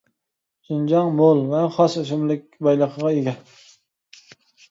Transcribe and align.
شىنجاڭ 0.67 1.09
مول 1.17 1.41
ۋە 1.51 1.59
خاس 1.75 1.97
ئۆسۈملۈك 2.01 2.47
بايلىقىغا 2.69 3.11
ئىگە. 3.19 3.35